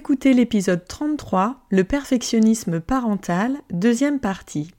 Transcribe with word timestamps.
Écoutez 0.00 0.32
l'épisode 0.32 0.88
33, 0.88 1.60
le 1.68 1.84
perfectionnisme 1.84 2.80
parental, 2.80 3.58
deuxième 3.70 4.18
partie. 4.18 4.72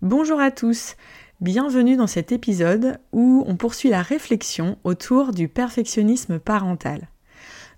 Bonjour 0.00 0.40
à 0.40 0.50
tous, 0.50 0.96
bienvenue 1.42 1.94
dans 1.94 2.06
cet 2.06 2.32
épisode 2.32 2.98
où 3.12 3.44
on 3.46 3.56
poursuit 3.56 3.90
la 3.90 4.00
réflexion 4.00 4.78
autour 4.82 5.32
du 5.32 5.48
perfectionnisme 5.48 6.38
parental. 6.38 7.10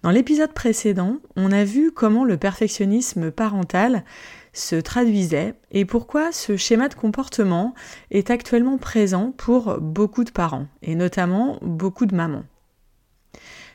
Dans 0.04 0.12
l'épisode 0.12 0.52
précédent, 0.52 1.16
on 1.34 1.50
a 1.50 1.64
vu 1.64 1.90
comment 1.90 2.24
le 2.24 2.36
perfectionnisme 2.36 3.32
parental 3.32 4.04
se 4.52 4.76
traduisait 4.76 5.54
et 5.72 5.84
pourquoi 5.84 6.30
ce 6.30 6.56
schéma 6.56 6.88
de 6.88 6.94
comportement 6.94 7.74
est 8.12 8.30
actuellement 8.30 8.78
présent 8.78 9.32
pour 9.36 9.80
beaucoup 9.80 10.22
de 10.22 10.30
parents, 10.30 10.68
et 10.80 10.94
notamment 10.94 11.58
beaucoup 11.60 12.06
de 12.06 12.14
mamans. 12.14 12.44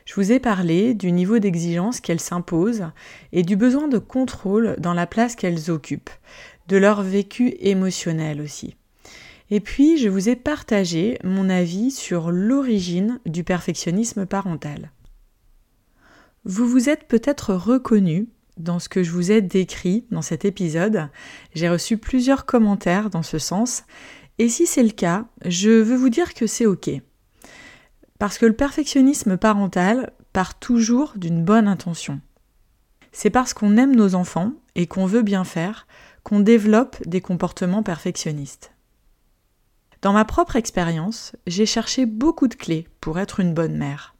Je 0.04 0.14
vous 0.14 0.32
ai 0.32 0.38
parlé 0.38 0.92
du 0.92 1.12
niveau 1.12 1.38
d'exigence 1.38 2.00
qu'elles 2.00 2.20
s'imposent 2.20 2.86
et 3.32 3.42
du 3.42 3.56
besoin 3.56 3.88
de 3.88 3.98
contrôle 3.98 4.76
dans 4.78 4.92
la 4.92 5.06
place 5.06 5.34
qu'elles 5.34 5.70
occupent, 5.70 6.10
de 6.68 6.76
leur 6.76 7.02
vécu 7.02 7.54
émotionnel 7.60 8.42
aussi. 8.42 8.76
Et 9.50 9.60
puis, 9.60 9.98
je 9.98 10.08
vous 10.08 10.28
ai 10.28 10.36
partagé 10.36 11.18
mon 11.24 11.48
avis 11.48 11.90
sur 11.90 12.30
l'origine 12.30 13.20
du 13.24 13.44
perfectionnisme 13.44 14.26
parental. 14.26 14.90
Vous 16.44 16.68
vous 16.68 16.90
êtes 16.90 17.08
peut-être 17.08 17.54
reconnu 17.54 18.28
dans 18.58 18.78
ce 18.78 18.88
que 18.88 19.02
je 19.02 19.10
vous 19.10 19.32
ai 19.32 19.40
décrit 19.40 20.04
dans 20.10 20.22
cet 20.22 20.44
épisode. 20.44 21.08
J'ai 21.54 21.68
reçu 21.68 21.96
plusieurs 21.96 22.44
commentaires 22.44 23.10
dans 23.10 23.22
ce 23.22 23.38
sens. 23.38 23.84
Et 24.38 24.48
si 24.48 24.66
c'est 24.66 24.82
le 24.82 24.90
cas, 24.90 25.26
je 25.44 25.70
veux 25.70 25.96
vous 25.96 26.10
dire 26.10 26.34
que 26.34 26.46
c'est 26.46 26.66
OK. 26.66 26.90
Parce 28.18 28.38
que 28.38 28.46
le 28.46 28.54
perfectionnisme 28.54 29.36
parental 29.36 30.12
part 30.32 30.58
toujours 30.58 31.14
d'une 31.16 31.44
bonne 31.44 31.68
intention. 31.68 32.20
C'est 33.12 33.30
parce 33.30 33.54
qu'on 33.54 33.76
aime 33.76 33.94
nos 33.94 34.14
enfants 34.14 34.52
et 34.74 34.86
qu'on 34.86 35.06
veut 35.06 35.22
bien 35.22 35.44
faire 35.44 35.86
qu'on 36.22 36.40
développe 36.40 36.96
des 37.06 37.20
comportements 37.20 37.82
perfectionnistes. 37.82 38.72
Dans 40.00 40.12
ma 40.12 40.24
propre 40.24 40.56
expérience, 40.56 41.34
j'ai 41.46 41.66
cherché 41.66 42.06
beaucoup 42.06 42.48
de 42.48 42.54
clés 42.54 42.88
pour 43.00 43.18
être 43.18 43.40
une 43.40 43.54
bonne 43.54 43.76
mère. 43.76 44.14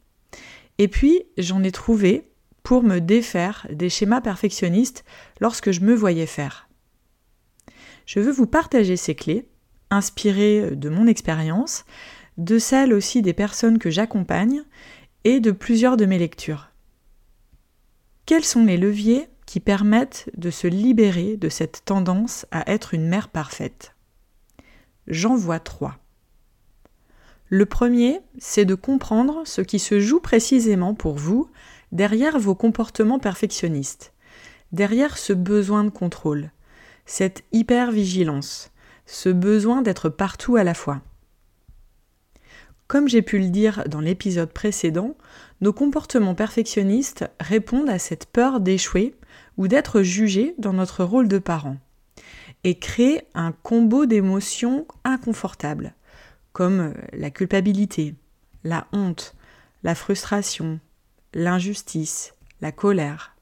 Et 0.79 0.89
puis, 0.89 1.23
j'en 1.39 1.63
ai 1.63 1.73
trouvé 1.73 2.31
pour 2.63 2.83
me 2.83 3.01
défaire 3.01 3.67
des 3.71 3.91
schémas 3.91 4.21
perfectionnistes 4.21 5.05
lorsque 5.41 5.71
je 5.71 5.81
me 5.81 5.95
voyais 5.95 6.27
faire. 6.27 6.69
Je 8.07 8.21
veux 8.21 8.33
vous 8.33 8.47
partager 8.47 8.97
ces 8.97 9.15
clés, 9.15 9.49
inspirées 9.91 10.75
de 10.75 10.89
mon 10.89 11.07
expérience, 11.07 11.85
de 12.39 12.59
celles 12.59 12.93
aussi 12.93 13.23
des 13.23 13.33
personnes 13.33 13.79
que 13.79 13.91
j'accompagne 13.91 14.63
et 15.25 15.41
de 15.41 15.51
plusieurs 15.51 15.97
de 15.97 16.07
mes 16.07 16.19
lectures. 16.19 16.71
Quels 18.27 18.45
sont 18.45 18.65
les 18.65 18.77
leviers 18.77 19.29
qui 19.47 19.61
permettent 19.61 20.31
de 20.37 20.51
se 20.51 20.67
libérer 20.67 21.37
de 21.37 21.49
cette 21.49 21.83
tendance 21.85 22.47
à 22.51 22.71
être 22.71 22.95
une 22.95 23.07
mère 23.07 23.29
parfaite? 23.29 23.95
J'en 25.07 25.37
vois 25.37 25.61
trois. 25.61 25.99
Le 27.49 27.67
premier, 27.67 28.21
c'est 28.39 28.65
de 28.65 28.75
comprendre 28.75 29.43
ce 29.45 29.61
qui 29.61 29.79
se 29.79 30.01
joue 30.01 30.21
précisément 30.21 30.95
pour 30.95 31.17
vous 31.17 31.51
derrière 31.93 32.39
vos 32.39 32.55
comportements 32.55 33.19
perfectionnistes, 33.19 34.13
derrière 34.73 35.19
ce 35.19 35.33
besoin 35.33 35.85
de 35.85 35.91
contrôle, 35.91 36.51
cette 37.07 37.45
hypervigilance, 37.53 38.73
ce 39.07 39.29
besoin 39.29 39.83
d'être 39.83 40.09
partout 40.09 40.57
à 40.57 40.65
la 40.65 40.75
fois. 40.75 41.03
Comme 42.87 43.09
j'ai 43.09 43.23
pu 43.23 43.39
le 43.39 43.49
dire 43.49 43.85
dans 43.89 44.01
l'épisode 44.01 44.53
précédent, 44.53 45.17
nos 45.61 45.73
comportements 45.73 46.35
perfectionnistes 46.35 47.25
répondent 47.41 47.89
à 47.89 47.99
cette 47.99 48.27
peur 48.27 48.61
d'échouer 48.61 49.15
ou 49.57 49.69
d'être 49.69 50.03
jugés 50.03 50.55
dans 50.59 50.75
notre 50.75 51.05
rôle 51.05 51.29
de 51.29 51.39
parent 51.39 51.79
et 52.63 52.79
créent 52.79 53.27
un 53.35 53.53
combo 53.53 54.07
d'émotions 54.07 54.87
inconfortables, 55.05 55.95
comme 56.53 56.95
la 57.13 57.31
culpabilité, 57.31 58.15
la 58.65 58.87
honte, 58.93 59.35
la 59.83 59.95
frustration, 59.95 60.81
l'injustice, 61.35 62.35
la 62.61 62.73
colère. 62.73 63.37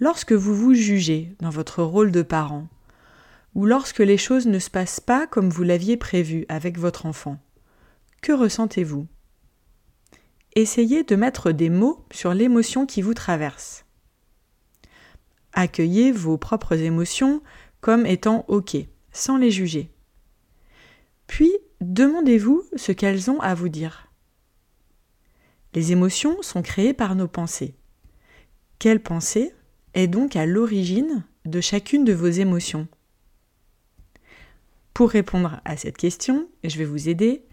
Lorsque 0.00 0.32
vous 0.32 0.54
vous 0.54 0.74
jugez 0.74 1.34
dans 1.40 1.50
votre 1.50 1.82
rôle 1.82 2.10
de 2.12 2.22
parent, 2.22 2.68
ou 3.56 3.64
lorsque 3.64 4.00
les 4.00 4.18
choses 4.18 4.46
ne 4.46 4.58
se 4.58 4.68
passent 4.68 5.00
pas 5.00 5.26
comme 5.26 5.48
vous 5.48 5.62
l'aviez 5.62 5.96
prévu 5.96 6.44
avec 6.50 6.78
votre 6.78 7.06
enfant. 7.06 7.38
Que 8.20 8.32
ressentez-vous? 8.32 9.06
Essayez 10.54 11.04
de 11.04 11.16
mettre 11.16 11.52
des 11.52 11.70
mots 11.70 12.04
sur 12.12 12.34
l'émotion 12.34 12.84
qui 12.84 13.00
vous 13.00 13.14
traverse. 13.14 13.86
Accueillez 15.54 16.12
vos 16.12 16.36
propres 16.36 16.74
émotions 16.74 17.42
comme 17.80 18.04
étant 18.04 18.44
OK, 18.48 18.76
sans 19.10 19.38
les 19.38 19.50
juger. 19.50 19.90
Puis, 21.26 21.52
demandez-vous 21.80 22.62
ce 22.76 22.92
qu'elles 22.92 23.30
ont 23.30 23.40
à 23.40 23.54
vous 23.54 23.70
dire. 23.70 24.12
Les 25.72 25.92
émotions 25.92 26.42
sont 26.42 26.60
créées 26.60 26.94
par 26.94 27.14
nos 27.14 27.28
pensées. 27.28 27.74
Quelle 28.78 29.02
pensée 29.02 29.54
est 29.94 30.08
donc 30.08 30.36
à 30.36 30.44
l'origine 30.44 31.24
de 31.46 31.62
chacune 31.62 32.04
de 32.04 32.12
vos 32.12 32.28
émotions? 32.28 32.86
Pour 34.96 35.10
répondre 35.10 35.60
à 35.66 35.76
cette 35.76 35.98
question, 35.98 36.48
je 36.64 36.78
vais 36.78 36.86
vous 36.86 37.10
aider. 37.10 37.44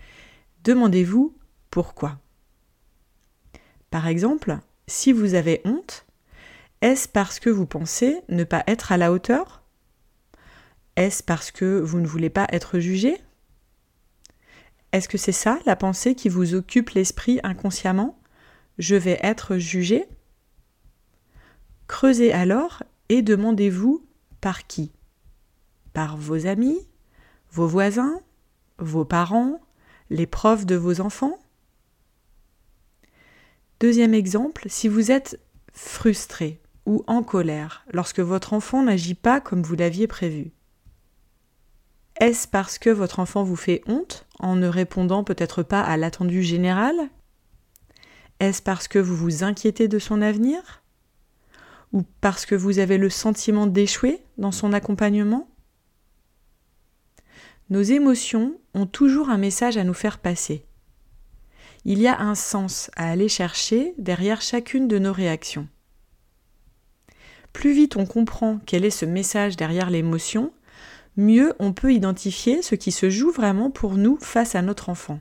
Demandez-vous 0.63 1.37
pourquoi. 1.71 2.17
Par 3.89 4.07
exemple, 4.07 4.59
si 4.87 5.11
vous 5.11 5.33
avez 5.33 5.59
honte, 5.65 6.05
est-ce 6.79 7.05
parce 7.09 7.41
que 7.41 7.49
vous 7.49 7.65
pensez 7.65 8.21
ne 8.29 8.45
pas 8.45 8.63
être 8.65 8.93
à 8.93 8.97
la 8.97 9.11
hauteur? 9.11 9.61
Est-ce 10.95 11.21
parce 11.21 11.51
que 11.51 11.81
vous 11.81 11.99
ne 11.99 12.07
voulez 12.07 12.29
pas 12.29 12.47
être 12.49 12.79
jugé? 12.79 13.17
Est-ce 14.93 15.09
que 15.09 15.17
c'est 15.17 15.33
ça 15.33 15.59
la 15.65 15.75
pensée 15.75 16.15
qui 16.15 16.29
vous 16.29 16.55
occupe 16.55 16.91
l'esprit 16.91 17.41
inconsciemment? 17.43 18.17
Je 18.77 18.95
vais 18.95 19.19
être 19.21 19.57
jugé? 19.57 20.05
Creusez 21.87 22.31
alors 22.31 22.83
et 23.09 23.21
demandez-vous 23.21 24.07
par 24.39 24.65
qui? 24.65 24.93
Par 25.91 26.15
vos 26.15 26.47
amis? 26.47 26.87
Vos 27.53 27.67
voisins, 27.67 28.19
vos 28.79 29.05
parents, 29.05 29.61
les 30.09 30.25
profs 30.25 30.65
de 30.65 30.75
vos 30.75 31.01
enfants? 31.01 31.37
Deuxième 33.79 34.15
exemple, 34.15 34.63
si 34.69 34.87
vous 34.87 35.11
êtes 35.11 35.39
frustré 35.71 36.59
ou 36.87 37.03
en 37.05 37.21
colère 37.21 37.85
lorsque 37.93 38.21
votre 38.21 38.53
enfant 38.53 38.81
n'agit 38.81 39.13
pas 39.13 39.39
comme 39.39 39.61
vous 39.61 39.75
l'aviez 39.75 40.07
prévu. 40.07 40.51
Est-ce 42.19 42.47
parce 42.47 42.79
que 42.79 42.89
votre 42.89 43.19
enfant 43.19 43.43
vous 43.43 43.55
fait 43.55 43.83
honte 43.85 44.25
en 44.39 44.55
ne 44.55 44.67
répondant 44.67 45.23
peut-être 45.23 45.61
pas 45.61 45.81
à 45.81 45.95
l'attendu 45.95 46.41
général? 46.41 46.95
Est-ce 48.39 48.63
parce 48.63 48.87
que 48.87 48.97
vous 48.97 49.15
vous 49.15 49.43
inquiétez 49.43 49.87
de 49.87 49.99
son 49.99 50.23
avenir? 50.23 50.81
Ou 51.91 52.01
parce 52.19 52.47
que 52.47 52.55
vous 52.55 52.79
avez 52.79 52.97
le 52.97 53.11
sentiment 53.11 53.67
d'échouer 53.67 54.23
dans 54.39 54.51
son 54.51 54.73
accompagnement? 54.73 55.52
Nos 57.69 57.81
émotions 57.81 58.59
ont 58.73 58.85
toujours 58.85 59.29
un 59.29 59.37
message 59.37 59.77
à 59.77 59.83
nous 59.83 59.93
faire 59.93 60.19
passer. 60.19 60.65
Il 61.85 61.99
y 61.99 62.07
a 62.07 62.19
un 62.19 62.35
sens 62.35 62.89
à 62.95 63.09
aller 63.09 63.29
chercher 63.29 63.93
derrière 63.97 64.41
chacune 64.41 64.87
de 64.87 64.99
nos 64.99 65.13
réactions. 65.13 65.67
plus 67.51 67.73
vite 67.73 67.97
on 67.97 68.05
comprend 68.05 68.59
quel 68.65 68.83
est 68.83 68.89
ce 68.89 69.05
message 69.05 69.57
derrière 69.57 69.89
l'émotion, 69.89 70.51
mieux 71.17 71.53
on 71.59 71.73
peut 71.73 71.93
identifier 71.93 72.61
ce 72.61 72.75
qui 72.75 72.91
se 72.91 73.09
joue 73.09 73.31
vraiment 73.31 73.69
pour 73.69 73.95
nous 73.95 74.17
face 74.19 74.55
à 74.55 74.61
notre 74.61 74.89
enfant. 74.89 75.19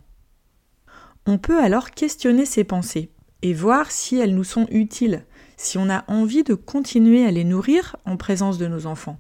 On 1.27 1.39
peut 1.39 1.61
alors 1.61 1.91
questionner 1.91 2.47
ses 2.47 2.65
pensées 2.65 3.11
et 3.43 3.55
voir 3.55 3.91
si 3.91 4.19
elles 4.19 4.35
nous 4.35 4.45
sont 4.45 4.67
utiles, 4.71 5.25
si 5.57 5.79
on 5.79 5.91
a 5.91 6.05
envie 6.09 6.43
de 6.43 6.55
continuer 6.55 7.27
à 7.27 7.31
les 7.31 7.45
nourrir 7.45 7.97
en 8.05 8.17
présence 8.17 8.59
de 8.59 8.67
nos 8.67 8.87
enfants. 8.87 9.19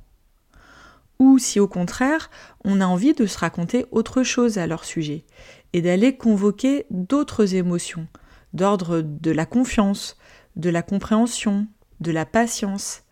Ou 1.22 1.38
si 1.38 1.60
au 1.60 1.68
contraire, 1.68 2.30
on 2.64 2.80
a 2.80 2.84
envie 2.84 3.12
de 3.12 3.26
se 3.26 3.38
raconter 3.38 3.86
autre 3.92 4.24
chose 4.24 4.58
à 4.58 4.66
leur 4.66 4.84
sujet 4.84 5.24
et 5.72 5.80
d'aller 5.80 6.16
convoquer 6.16 6.84
d'autres 6.90 7.54
émotions, 7.54 8.08
d'ordre 8.54 9.02
de 9.02 9.30
la 9.30 9.46
confiance, 9.46 10.16
de 10.56 10.68
la 10.68 10.82
compréhension, 10.82 11.68
de 12.00 12.10
la 12.10 12.26
patience, 12.26 13.04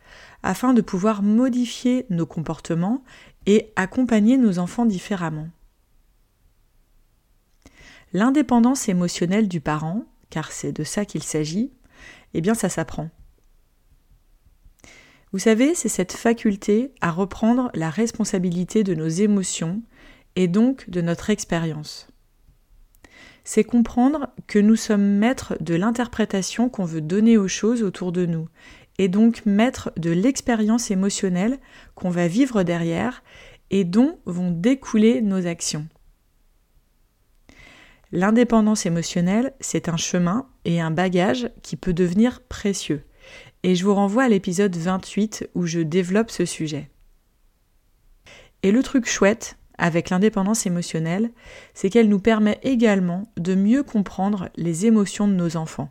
afin 0.42 0.74
de 0.74 0.80
pouvoir 0.80 1.22
modifier 1.22 2.04
nos 2.10 2.26
comportements 2.26 3.04
et 3.46 3.72
accompagner 3.76 4.38
nos 4.38 4.58
enfants 4.58 4.86
différemment. 4.86 5.48
L'indépendance 8.12 8.88
émotionnelle 8.88 9.46
du 9.46 9.60
parent, 9.60 10.02
car 10.30 10.50
c'est 10.50 10.72
de 10.72 10.82
ça 10.82 11.04
qu'il 11.04 11.22
s'agit, 11.22 11.70
eh 12.34 12.40
bien 12.40 12.54
ça 12.54 12.68
s'apprend. 12.68 13.08
Vous 15.32 15.38
savez, 15.38 15.74
c'est 15.74 15.88
cette 15.88 16.12
faculté 16.12 16.92
à 17.00 17.10
reprendre 17.10 17.70
la 17.74 17.88
responsabilité 17.88 18.82
de 18.82 18.94
nos 18.94 19.08
émotions 19.08 19.82
et 20.34 20.48
donc 20.48 20.90
de 20.90 21.00
notre 21.00 21.30
expérience. 21.30 22.08
C'est 23.44 23.64
comprendre 23.64 24.28
que 24.48 24.58
nous 24.58 24.76
sommes 24.76 25.18
maîtres 25.18 25.56
de 25.60 25.74
l'interprétation 25.74 26.68
qu'on 26.68 26.84
veut 26.84 27.00
donner 27.00 27.38
aux 27.38 27.48
choses 27.48 27.82
autour 27.82 28.12
de 28.12 28.26
nous 28.26 28.48
et 28.98 29.08
donc 29.08 29.46
maître 29.46 29.92
de 29.96 30.10
l'expérience 30.10 30.90
émotionnelle 30.90 31.58
qu'on 31.94 32.10
va 32.10 32.26
vivre 32.26 32.64
derrière 32.64 33.22
et 33.70 33.84
dont 33.84 34.18
vont 34.26 34.50
découler 34.50 35.22
nos 35.22 35.46
actions. 35.46 35.88
L'indépendance 38.12 38.84
émotionnelle, 38.86 39.54
c'est 39.60 39.88
un 39.88 39.96
chemin 39.96 40.48
et 40.64 40.80
un 40.80 40.90
bagage 40.90 41.48
qui 41.62 41.76
peut 41.76 41.92
devenir 41.92 42.42
précieux. 42.42 43.04
Et 43.62 43.74
je 43.74 43.84
vous 43.84 43.94
renvoie 43.94 44.24
à 44.24 44.28
l'épisode 44.28 44.74
28 44.74 45.50
où 45.54 45.66
je 45.66 45.80
développe 45.80 46.30
ce 46.30 46.44
sujet. 46.44 46.90
Et 48.62 48.72
le 48.72 48.82
truc 48.82 49.06
chouette 49.06 49.56
avec 49.78 50.10
l'indépendance 50.10 50.66
émotionnelle, 50.66 51.30
c'est 51.72 51.88
qu'elle 51.90 52.08
nous 52.08 52.20
permet 52.20 52.60
également 52.62 53.32
de 53.38 53.54
mieux 53.54 53.82
comprendre 53.82 54.50
les 54.56 54.86
émotions 54.86 55.26
de 55.26 55.32
nos 55.32 55.56
enfants. 55.56 55.90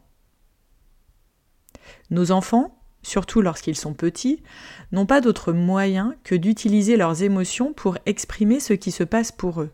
Nos 2.12 2.32
enfants, 2.32 2.80
surtout 3.02 3.42
lorsqu'ils 3.42 3.76
sont 3.76 3.94
petits, 3.94 4.44
n'ont 4.92 5.08
pas 5.08 5.22
d'autre 5.22 5.54
moyen 5.54 6.16
que 6.24 6.36
d'utiliser 6.36 6.98
leurs 6.98 7.24
émotions 7.24 7.74
pour 7.74 7.98
exprimer 8.06 8.60
ce 8.60 8.74
qui 8.74 8.92
se 8.92 9.04
passe 9.04 9.32
pour 9.32 9.62
eux. 9.62 9.72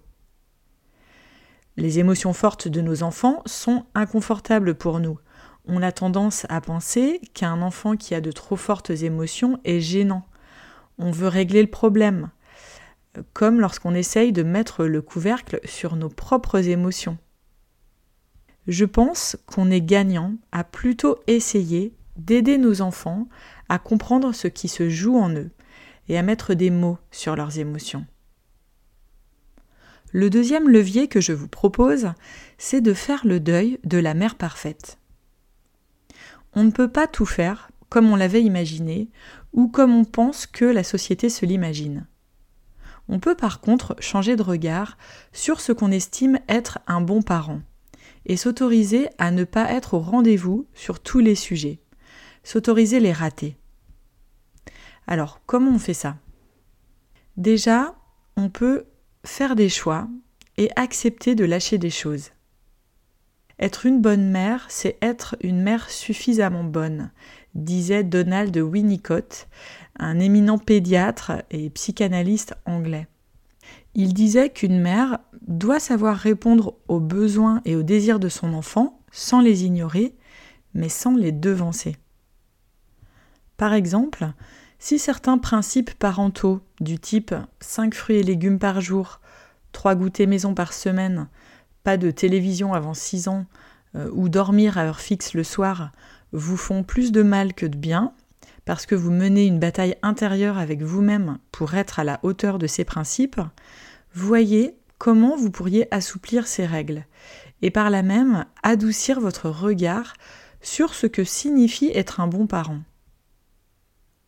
Les 1.78 2.00
émotions 2.00 2.32
fortes 2.32 2.70
de 2.70 2.80
nos 2.80 3.04
enfants 3.04 3.42
sont 3.46 3.86
inconfortables 3.96 4.76
pour 4.76 5.02
nous. 5.02 5.20
On 5.68 5.82
a 5.82 5.92
tendance 5.92 6.46
à 6.50 6.62
penser 6.62 7.22
qu'un 7.34 7.62
enfant 7.62 7.96
qui 7.96 8.14
a 8.14 8.22
de 8.22 8.32
trop 8.32 8.56
fortes 8.56 8.92
émotions 8.92 9.60
est 9.64 9.80
gênant. 9.80 10.26
On 11.00 11.12
veut 11.12 11.28
régler 11.28 11.62
le 11.62 11.70
problème, 11.70 12.30
comme 13.34 13.60
lorsqu'on 13.60 13.96
essaye 13.96 14.32
de 14.32 14.44
mettre 14.44 14.86
le 14.86 15.02
couvercle 15.02 15.60
sur 15.66 15.96
nos 15.96 16.10
propres 16.10 16.68
émotions. 16.68 17.18
Je 18.68 18.86
pense 18.86 19.38
qu'on 19.46 19.72
est 19.72 19.82
gagnant 19.82 20.36
à 20.52 20.64
plutôt 20.64 21.18
essayer 21.28 21.94
d'aider 22.16 22.58
nos 22.58 22.82
enfants 22.82 23.28
à 23.70 23.80
comprendre 23.80 24.34
ce 24.34 24.48
qui 24.48 24.68
se 24.68 24.90
joue 24.90 25.18
en 25.18 25.30
eux 25.32 25.52
et 26.08 26.18
à 26.18 26.22
mettre 26.22 26.54
des 26.54 26.70
mots 26.70 26.98
sur 27.12 27.36
leurs 27.36 27.58
émotions. 27.58 28.06
Le 30.12 30.30
deuxième 30.30 30.70
levier 30.70 31.08
que 31.08 31.20
je 31.20 31.34
vous 31.34 31.48
propose, 31.48 32.14
c'est 32.58 32.82
de 32.82 32.94
faire 32.94 33.26
le 33.26 33.40
deuil 33.40 33.80
de 33.84 33.98
la 33.98 34.14
mère 34.14 34.36
parfaite. 34.36 34.98
On 36.56 36.64
ne 36.64 36.72
peut 36.72 36.88
pas 36.88 37.08
tout 37.08 37.26
faire 37.26 37.70
comme 37.90 38.12
on 38.12 38.16
l'avait 38.16 38.44
imaginé 38.44 39.10
ou 39.54 39.68
comme 39.68 39.96
on 39.96 40.06
pense 40.06 40.48
que 40.48 40.66
la 40.66 40.84
société 40.84 41.30
se 41.30 41.46
l'imagine. 41.46 42.08
On 43.08 43.20
peut 43.20 43.36
par 43.36 43.62
contre 43.62 43.96
changer 44.00 44.36
de 44.36 44.42
regard 44.42 44.98
sur 45.32 45.62
ce 45.62 45.72
qu'on 45.72 45.92
estime 45.92 46.40
être 46.50 46.80
un 46.88 47.02
bon 47.02 47.22
parent 47.22 47.62
et 48.26 48.38
s'autoriser 48.38 49.10
à 49.18 49.32
ne 49.32 49.44
pas 49.44 49.72
être 49.72 49.94
au 49.94 50.00
rendez-vous 50.00 50.66
sur 50.74 51.00
tous 51.00 51.20
les 51.20 51.36
sujets 51.36 51.80
s'autoriser 52.46 53.02
les 53.02 53.12
ratés. 53.12 53.58
Alors, 55.08 55.42
comment 55.46 55.72
on 55.72 55.80
fait 55.80 55.94
ça? 55.94 56.16
Déjà, 57.36 57.96
on 58.38 58.50
peut 58.50 58.86
faire 59.26 59.56
des 59.56 59.68
choix 59.68 60.08
et 60.58 60.70
accepter 60.78 61.36
de 61.36 61.44
lâcher 61.44 61.78
des 61.78 61.90
choses. 61.90 62.30
Être 63.60 63.86
une 63.86 64.02
bonne 64.02 64.30
mère, 64.30 64.66
c'est 64.70 64.98
être 65.02 65.38
une 65.42 65.62
mère 65.62 65.90
suffisamment 65.90 66.64
bonne, 66.64 67.12
disait 67.54 68.04
Donald 68.04 68.56
Winnicott, 68.58 69.48
un 69.98 70.20
éminent 70.20 70.58
pédiatre 70.58 71.32
et 71.52 71.70
psychanalyste 71.70 72.56
anglais. 72.66 73.08
Il 73.94 74.14
disait 74.14 74.50
qu'une 74.50 74.80
mère 74.80 75.20
doit 75.48 75.80
savoir 75.80 76.18
répondre 76.18 76.76
aux 76.90 77.00
besoins 77.00 77.62
et 77.64 77.76
aux 77.76 77.84
désirs 77.84 78.20
de 78.20 78.30
son 78.30 78.54
enfant 78.54 79.00
sans 79.12 79.40
les 79.40 79.64
ignorer, 79.64 80.16
mais 80.74 80.90
sans 80.90 81.16
les 81.16 81.32
devancer. 81.32 81.96
Par 83.56 83.74
exemple, 83.74 84.28
si 84.80 85.00
certains 85.00 85.38
principes 85.38 85.94
parentaux 85.94 86.60
du 86.82 87.00
type 87.00 87.34
5 87.62 87.94
fruits 87.94 88.18
et 88.18 88.24
légumes 88.24 88.60
par 88.60 88.82
jour, 88.82 89.22
3 89.72 89.96
goûters 89.96 90.28
maison 90.28 90.54
par 90.54 90.74
semaine, 90.74 91.30
pas 91.86 91.98
de 91.98 92.12
télévision 92.12 92.74
avant 92.74 92.96
6 92.96 93.30
ans 93.30 93.46
euh, 93.96 94.10
ou 94.12 94.28
dormir 94.28 94.78
à 94.78 94.86
heure 94.86 95.00
fixe 95.00 95.36
le 95.36 95.44
soir 95.44 95.92
vous 96.32 96.58
font 96.58 96.84
plus 96.84 97.12
de 97.12 97.22
mal 97.22 97.54
que 97.54 97.68
de 97.68 97.78
bien, 97.78 98.12
parce 98.66 98.86
que 98.86 98.96
vous 98.96 99.12
menez 99.12 99.46
une 99.46 99.60
bataille 99.60 99.96
intérieure 100.02 100.58
avec 100.58 100.82
vous-même 100.82 101.38
pour 101.52 101.76
être 101.76 102.00
à 102.00 102.04
la 102.04 102.20
hauteur 102.24 102.58
de 102.58 102.68
ces 102.68 102.84
principes, 102.84 103.40
voyez 104.14 104.76
comment 104.98 105.38
vous 105.38 105.52
pourriez 105.52 105.88
assouplir 105.94 106.48
ces 106.48 106.66
règles 106.66 107.06
et 107.62 107.70
par 107.70 107.90
là 107.90 108.02
même 108.02 108.46
adoucir 108.64 109.20
votre 109.20 109.50
regard 109.50 110.14
sur 110.62 110.96
ce 110.96 111.06
que 111.08 111.24
signifie 111.24 111.92
être 111.94 112.20
un 112.20 112.28
bon 112.28 112.48
parent. 112.48 112.80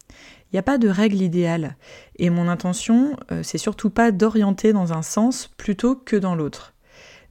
Il 0.10 0.56
n'y 0.56 0.60
a 0.60 0.64
pas 0.64 0.78
de 0.78 0.88
règle 0.88 1.22
idéale. 1.22 1.76
Et 2.16 2.30
mon 2.30 2.48
intention, 2.48 3.18
euh, 3.32 3.44
c'est 3.44 3.58
surtout 3.58 3.90
pas 3.90 4.12
d'orienter 4.12 4.72
dans 4.72 4.94
un 4.94 5.02
sens 5.02 5.50
plutôt 5.58 5.96
que 5.96 6.16
dans 6.16 6.36
l'autre. 6.36 6.74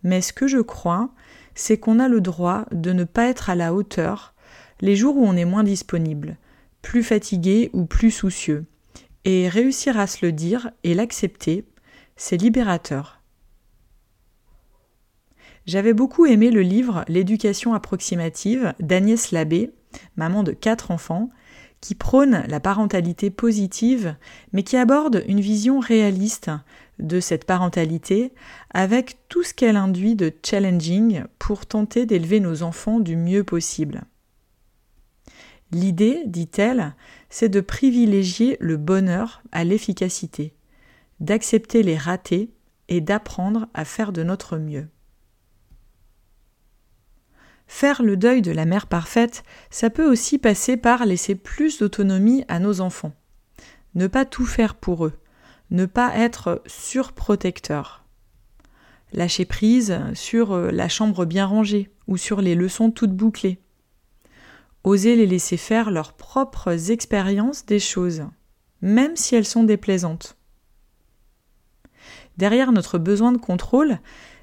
Mais 0.06 0.20
ce 0.20 0.32
que 0.32 0.46
je 0.46 0.60
crois, 0.60 1.10
c'est 1.56 1.78
qu'on 1.78 1.98
a 1.98 2.06
le 2.06 2.20
droit 2.20 2.64
de 2.70 2.92
ne 2.92 3.02
pas 3.02 3.26
être 3.26 3.50
à 3.50 3.56
la 3.56 3.74
hauteur 3.74 4.34
les 4.80 4.94
jours 4.94 5.16
où 5.16 5.26
on 5.26 5.36
est 5.36 5.44
moins 5.44 5.64
disponible, 5.64 6.36
plus 6.80 7.02
fatigué 7.02 7.70
ou 7.72 7.86
plus 7.86 8.12
soucieux. 8.12 8.66
Et 9.24 9.48
réussir 9.48 9.98
à 9.98 10.06
se 10.06 10.24
le 10.24 10.30
dire 10.30 10.70
et 10.84 10.94
l'accepter, 10.94 11.64
c'est 12.14 12.36
libérateur. 12.36 13.20
J'avais 15.66 15.92
beaucoup 15.92 16.24
aimé 16.24 16.52
le 16.52 16.62
livre 16.62 17.04
L'éducation 17.08 17.74
approximative 17.74 18.74
d'Agnès 18.78 19.32
Labbé, 19.32 19.72
maman 20.14 20.44
de 20.44 20.52
quatre 20.52 20.92
enfants, 20.92 21.30
qui 21.80 21.96
prône 21.96 22.44
la 22.46 22.60
parentalité 22.60 23.30
positive, 23.30 24.14
mais 24.52 24.62
qui 24.62 24.76
aborde 24.76 25.24
une 25.26 25.40
vision 25.40 25.80
réaliste 25.80 26.52
de 26.98 27.20
cette 27.20 27.44
parentalité 27.44 28.32
avec 28.70 29.18
tout 29.28 29.42
ce 29.42 29.54
qu'elle 29.54 29.76
induit 29.76 30.16
de 30.16 30.32
challenging 30.44 31.24
pour 31.38 31.66
tenter 31.66 32.06
d'élever 32.06 32.40
nos 32.40 32.62
enfants 32.62 33.00
du 33.00 33.16
mieux 33.16 33.44
possible. 33.44 34.04
L'idée, 35.72 36.22
dit-elle, 36.26 36.94
c'est 37.28 37.48
de 37.48 37.60
privilégier 37.60 38.56
le 38.60 38.76
bonheur 38.76 39.42
à 39.52 39.64
l'efficacité, 39.64 40.54
d'accepter 41.20 41.82
les 41.82 41.96
ratés 41.96 42.50
et 42.88 43.00
d'apprendre 43.00 43.66
à 43.74 43.84
faire 43.84 44.12
de 44.12 44.22
notre 44.22 44.58
mieux. 44.58 44.88
Faire 47.66 48.02
le 48.02 48.16
deuil 48.16 48.42
de 48.42 48.52
la 48.52 48.64
mère 48.64 48.86
parfaite, 48.86 49.42
ça 49.70 49.90
peut 49.90 50.08
aussi 50.08 50.38
passer 50.38 50.76
par 50.76 51.04
laisser 51.04 51.34
plus 51.34 51.78
d'autonomie 51.78 52.44
à 52.46 52.60
nos 52.60 52.80
enfants. 52.80 53.12
Ne 53.96 54.06
pas 54.06 54.24
tout 54.24 54.46
faire 54.46 54.76
pour 54.76 55.06
eux. 55.06 55.14
Ne 55.70 55.86
pas 55.86 56.16
être 56.16 56.62
surprotecteur. 56.66 58.04
Lâcher 59.12 59.44
prise 59.44 59.98
sur 60.14 60.52
euh, 60.52 60.70
la 60.70 60.88
chambre 60.88 61.24
bien 61.24 61.46
rangée 61.46 61.90
ou 62.06 62.16
sur 62.16 62.40
les 62.40 62.54
leçons 62.54 62.90
toutes 62.90 63.14
bouclées. 63.14 63.60
Oser 64.84 65.16
les 65.16 65.26
laisser 65.26 65.56
faire 65.56 65.90
leurs 65.90 66.12
propres 66.12 66.90
expériences 66.90 67.66
des 67.66 67.80
choses, 67.80 68.24
même 68.82 69.16
si 69.16 69.34
elles 69.34 69.46
sont 69.46 69.64
déplaisantes. 69.64 70.36
Derrière 72.36 72.72
notre 72.72 72.98
besoin 72.98 73.32
de 73.32 73.38
contrôle, 73.38 73.98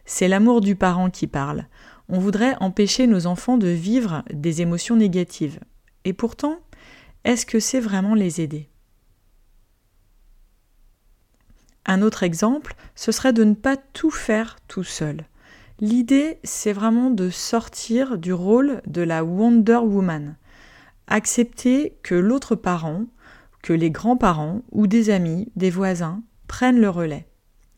c'est 0.05 0.27
l'amour 0.27 0.59
du 0.59 0.75
parent 0.75 1.09
qui 1.09 1.27
parle, 1.27 1.67
on 2.09 2.19
voudrait 2.19 2.55
empêcher 2.59 3.07
nos 3.07 3.27
enfants 3.27 3.57
de 3.57 3.67
vivre 3.67 4.23
des 4.31 4.61
émotions 4.61 4.95
négatives. 4.95 5.59
Et 6.05 6.13
pourtant, 6.13 6.59
est-ce 7.23 7.45
que 7.45 7.59
c'est 7.59 7.79
vraiment 7.79 8.13
les 8.13 8.41
aider? 8.41 8.69
Un 11.85 12.01
autre 12.01 12.23
exemple, 12.23 12.75
ce 12.95 13.11
serait 13.11 13.33
de 13.33 13.43
ne 13.43 13.53
pas 13.53 13.77
tout 13.77 14.11
faire 14.11 14.57
tout 14.67 14.83
seul. 14.83 15.25
L'idée, 15.79 16.39
c'est 16.43 16.71
vraiment 16.71 17.09
de 17.09 17.29
sortir 17.29 18.17
du 18.17 18.31
rôle 18.31 18.81
de 18.87 19.01
la 19.01 19.23
Wonder 19.23 19.79
Woman. 19.83 20.37
Accepter 21.07 21.97
que 22.03 22.15
l'autre 22.15 22.55
parent, 22.55 23.05
que 23.61 23.73
les 23.73 23.91
grands-parents 23.91 24.61
ou 24.71 24.87
des 24.87 25.09
amis, 25.09 25.51
des 25.55 25.69
voisins, 25.69 26.21
prennent 26.47 26.79
le 26.79 26.89
relais, 26.89 27.27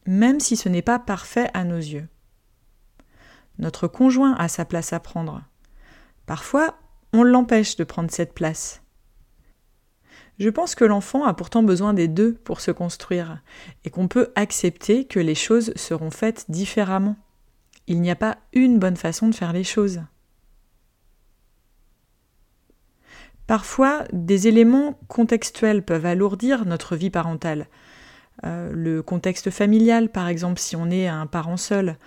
même 0.06 0.40
si 0.40 0.56
ce 0.56 0.70
n'est 0.70 0.82
pas 0.82 1.00
parfait 1.00 1.50
à 1.54 1.64
nos 1.64 1.78
yeux. 1.78 2.08
Notre 3.58 3.88
conjoint 3.88 4.36
a 4.36 4.48
sa 4.48 4.66
place 4.66 4.94
à 4.94 5.00
prendre. 5.00 5.42
Parfois, 6.26 6.76
on 7.14 7.24
l'empêche 7.24 7.78
de 7.78 7.84
prendre 7.84 8.12
cette 8.12 8.34
place. 8.34 8.82
Je 10.40 10.50
pense 10.50 10.76
que 10.76 10.86
l'enfant 10.86 11.24
a 11.24 11.34
pourtant 11.34 11.64
besoin 11.64 11.94
des 11.94 12.08
deux 12.08 12.34
pour 12.34 12.60
se 12.60 12.72
construire, 12.72 13.42
et 13.84 13.90
qu'on 13.90 14.08
peut 14.08 14.32
accepter 14.36 15.06
que 15.06 15.20
les 15.20 15.36
choses 15.36 15.72
seront 15.76 16.12
faites 16.12 16.46
différemment. 16.50 17.16
Il 17.88 18.02
n'y 18.02 18.12
a 18.12 18.16
pas 18.16 18.38
une 18.54 18.80
bonne 18.80 18.98
façon 18.98 19.30
de 19.30 19.36
faire 19.36 19.54
les 19.54 19.64
choses. 19.64 20.02
Parfois, 23.48 24.04
des 24.12 24.48
éléments 24.48 25.00
contextuels 25.08 25.84
peuvent 25.84 26.06
alourdir 26.06 26.66
notre 26.66 26.96
vie 26.96 27.12
parentale. 27.12 27.68
Euh, 28.44 28.72
le 28.74 29.04
contexte 29.04 29.52
familial, 29.52 30.10
par 30.10 30.28
exemple, 30.28 30.60
si 30.60 30.76
on 30.76 30.90
est 30.90 31.08
un 31.08 31.28
parent 31.28 31.58
seul, 31.58 31.98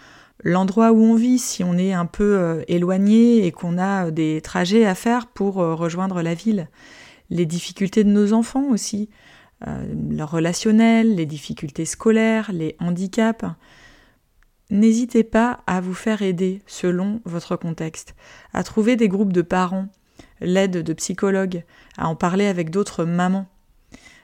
l'endroit 0.42 0.92
où 0.92 1.00
on 1.00 1.14
vit, 1.14 1.38
si 1.38 1.62
on 1.62 1.78
est 1.78 1.92
un 1.92 2.06
peu 2.06 2.37
euh, 2.38 2.62
éloigné 2.66 3.47
et 3.47 3.52
qu'on 3.52 3.78
a 3.78 4.11
des 4.11 4.40
trajets 4.42 4.85
à 4.85 4.97
faire 4.97 5.26
pour 5.26 5.61
euh, 5.61 5.75
rejoindre 5.75 6.23
la 6.23 6.35
ville, 6.35 6.68
les 7.30 7.47
difficultés 7.47 8.04
de 8.04 8.11
nos 8.11 8.32
enfants 8.32 8.68
aussi, 8.70 9.11
leur 9.66 10.30
relationnel, 10.30 11.16
les 11.16 11.26
difficultés 11.26 11.85
scolaires, 11.85 12.52
les 12.52 12.76
handicaps. 12.78 13.44
N'hésitez 14.70 15.25
pas 15.25 15.61
à 15.66 15.80
vous 15.80 15.94
faire 15.94 16.23
aider 16.23 16.62
selon 16.66 17.20
votre 17.25 17.56
contexte, 17.56 18.14
à 18.52 18.62
trouver 18.62 18.97
des 18.97 19.08
groupes 19.08 19.32
de 19.32 19.42
parents, 19.42 19.88
l'aide 20.40 20.82
de 20.82 20.92
psychologues, 20.92 21.64
à 21.97 22.08
en 22.08 22.16
parler 22.16 22.47
avec 22.47 22.70
d'autres 22.70 23.04
mamans. 23.04 23.47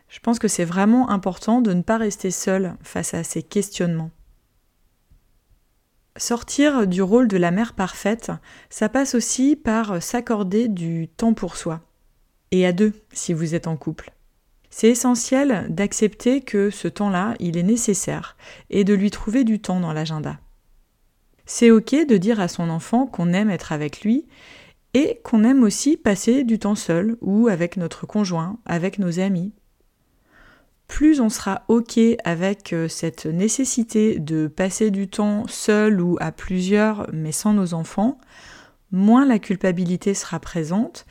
Je 0.09 0.21
pense 0.21 0.39
que 0.39 0.49
c'est 0.49 0.65
vraiment 0.65 1.11
important 1.11 1.61
de 1.61 1.73
ne 1.73 1.83
pas 1.83 1.97
rester 1.97 2.31
seul 2.31 2.77
face 2.83 3.15
à 3.15 3.25
ces 3.25 3.43
questionnements. 3.43 4.11
Sortir 6.17 6.87
du 6.87 7.03
rôle 7.03 7.27
de 7.27 7.37
la 7.37 7.51
mère 7.51 7.73
parfaite, 7.73 8.31
ça 8.71 8.89
passe 8.89 9.17
aussi 9.17 9.57
par 9.57 10.01
s'accorder 10.01 10.69
du 10.69 11.09
temps 11.09 11.35
pour 11.35 11.57
soi. 11.57 11.81
Et 12.51 12.67
à 12.67 12.73
deux, 12.73 12.93
si 13.13 13.33
vous 13.33 13.55
êtes 13.55 13.67
en 13.67 13.77
couple. 13.77 14.13
C'est 14.71 14.89
essentiel 14.89 15.67
d'accepter 15.69 16.41
que 16.41 16.71
ce 16.71 16.89
temps-là, 16.89 17.35
il 17.39 17.57
est 17.57 17.63
nécessaire 17.63 18.37
et 18.71 18.83
de 18.83 18.93
lui 18.93 19.11
trouver 19.11 19.45
du 19.45 19.61
temps 19.61 19.79
dans 19.79 19.93
l'agenda. 19.93 20.41
C'est 21.47 21.71
ok 21.71 22.07
de 22.09 22.17
dire 22.17 22.41
à 22.41 22.49
son 22.49 22.69
enfant 22.71 23.07
qu'on 23.07 23.33
aime 23.33 23.51
être 23.51 23.71
avec 23.71 24.01
lui 24.01 24.27
et 24.95 25.21
qu'on 25.23 25.45
aime 25.45 25.63
aussi 25.63 25.97
passer 25.97 26.45
du 26.45 26.59
temps 26.59 26.75
seul 26.75 27.17
ou 27.21 27.49
avec 27.49 27.77
notre 27.77 28.07
conjoint, 28.07 28.59
avec 28.65 28.99
nos 28.99 29.21
amis. 29.21 29.53
Plus 30.89 31.21
on 31.21 31.29
sera 31.29 31.63
ok 31.69 31.99
avec 32.25 32.73
euh, 32.73 32.89
cette 32.89 33.27
nécessité 33.27 34.19
de 34.19 34.47
passer 34.49 34.91
du 34.91 35.09
temps 35.09 35.47
seul 35.49 36.01
ou 36.01 36.17
à 36.21 36.31
plusieurs 36.31 37.09
mais 37.13 37.33
sans 37.33 37.53
nos 37.53 37.75
enfants, 37.75 38.19
moins 38.93 39.25
la 39.25 39.39
culpabilité 39.39 40.15
sera 40.15 40.41
présente 40.41 41.07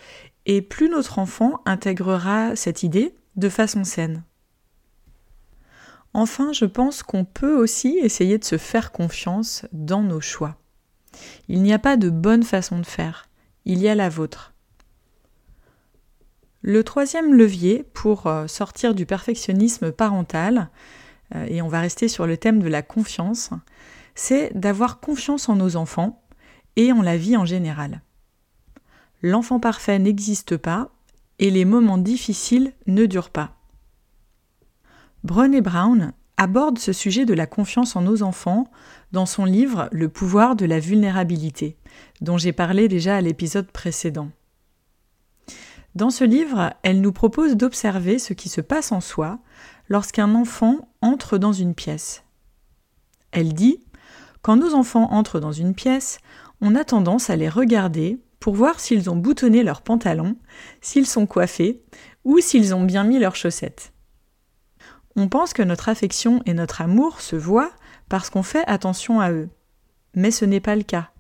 et 0.46 0.62
plus 0.62 0.90
notre 0.90 1.20
enfant 1.20 1.62
intégrera 1.66 2.56
cette 2.56 2.84
idée 2.84 3.16
de 3.36 3.50
façon 3.50 3.84
saine. 3.84 4.24
Enfin, 6.14 6.54
je 6.54 6.66
pense 6.66 7.02
qu'on 7.02 7.26
peut 7.26 7.56
aussi 7.56 7.98
essayer 8.02 8.38
de 8.38 8.44
se 8.44 8.58
faire 8.58 8.92
confiance 8.92 9.66
dans 9.72 10.04
nos 10.04 10.22
choix. 10.22 10.58
Il 11.48 11.64
n'y 11.64 11.74
a 11.74 11.80
pas 11.80 11.98
de 11.98 12.10
bonne 12.10 12.44
façon 12.44 12.80
de 12.80 12.86
faire, 12.86 13.28
il 13.66 13.80
y 13.80 13.88
a 13.88 13.96
la 13.96 14.10
vôtre. 14.10 14.54
Le 16.62 16.84
troisième 16.84 17.34
levier 17.34 17.84
pour 17.94 18.28
euh, 18.28 18.48
sortir 18.48 18.96
du 18.96 19.06
perfectionnisme 19.06 19.92
parental, 19.92 20.70
euh, 21.36 21.46
et 21.50 21.62
on 21.62 21.68
va 21.68 21.82
rester 21.82 22.08
sur 22.08 22.26
le 22.26 22.38
thème 22.38 22.62
de 22.62 22.70
la 22.70 22.82
confiance, 22.82 23.50
c'est 24.16 24.52
d'avoir 24.58 25.00
confiance 25.00 25.50
en 25.50 25.56
nos 25.56 25.76
enfants 25.76 26.24
et 26.76 26.92
en 26.92 27.02
la 27.02 27.18
vie 27.18 27.36
en 27.36 27.46
général. 27.46 28.02
L'enfant 29.24 29.62
parfait 29.62 30.00
n'existe 30.00 30.58
pas 30.58 30.92
et 31.40 31.50
les 31.50 31.64
moments 31.64 31.98
difficiles 31.98 32.74
ne 32.88 33.06
durent 33.06 33.30
pas. 33.30 33.56
Brené 35.24 35.62
Brown 35.62 36.12
aborde 36.36 36.78
ce 36.78 36.92
sujet 36.92 37.26
de 37.26 37.34
la 37.34 37.48
confiance 37.48 37.96
en 37.96 38.02
nos 38.02 38.22
enfants 38.22 38.70
dans 39.14 39.26
son 39.26 39.46
livre 39.46 39.88
Le 39.94 40.10
pouvoir 40.10 40.58
de 40.58 40.66
la 40.66 40.80
vulnérabilité, 40.80 41.78
dont 42.20 42.38
j'ai 42.38 42.52
parlé 42.52 42.90
déjà 42.90 43.16
à 43.16 43.22
l'épisode 43.22 43.72
précédent. 43.72 44.30
Dans 45.96 46.10
ce 46.10 46.26
livre, 46.26 46.74
elle 46.84 47.00
nous 47.00 47.14
propose 47.14 47.56
d'observer 47.56 48.20
ce 48.20 48.34
qui 48.34 48.50
se 48.50 48.62
passe 48.62 48.92
en 48.92 49.00
soi 49.00 49.40
lorsqu'un 49.88 50.36
enfant 50.36 50.90
entre 51.02 51.38
dans 51.38 51.54
une 51.54 51.76
pièce. 51.76 52.24
Elle 53.32 53.54
dit 53.54 53.80
Quand 54.42 54.58
nos 54.58 54.74
enfants 54.74 55.14
entrent 55.14 55.40
dans 55.40 55.52
une 55.54 55.76
pièce, 55.76 56.20
on 56.60 56.76
a 56.76 56.84
tendance 56.84 57.30
à 57.30 57.38
les 57.38 57.50
regarder 57.50 58.20
pour 58.44 58.56
voir 58.56 58.82
s'ils 58.82 59.10
ont 59.10 59.16
boutonné 59.16 59.64
leurs 59.64 59.82
pantalons, 59.82 60.36
s'ils 60.82 61.08
sont 61.08 61.26
coiffés 61.26 61.82
ou 62.26 62.42
s'ils 62.42 62.76
ont 62.76 62.84
bien 62.84 63.06
mis 63.06 63.18
leurs 63.18 63.38
chaussettes. 63.38 63.94
On 65.16 65.30
pense 65.30 65.54
que 65.54 65.62
notre 65.62 65.88
affection 65.88 66.42
et 66.46 66.54
notre 66.54 66.82
amour 66.82 67.22
se 67.22 67.38
voient 67.38 67.72
parce 68.10 68.30
qu'on 68.30 68.44
fait 68.44 68.66
attention 68.68 69.22
à 69.22 69.32
eux. 69.32 69.48
Mais 70.14 70.30
ce 70.30 70.44
n'est 70.44 70.60
pas 70.60 70.76
le 70.76 70.84
cas. 70.84 71.12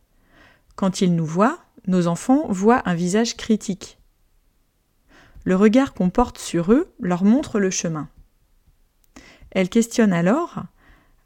Quand 0.76 1.00
ils 1.00 1.16
nous 1.16 1.26
voient, 1.26 1.60
nos 1.88 2.08
enfants 2.08 2.44
voient 2.50 2.82
un 2.84 2.94
visage 2.94 3.38
critique. 3.38 4.00
Le 5.46 5.56
regard 5.56 5.94
qu'on 5.94 6.10
porte 6.10 6.40
sur 6.40 6.74
eux 6.74 6.94
leur 7.00 7.24
montre 7.24 7.62
le 7.62 7.70
chemin. 7.70 8.10
Elle 9.52 9.70
questionne 9.70 10.12
alors 10.12 10.64